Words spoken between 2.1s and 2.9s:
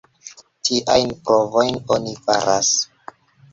faras.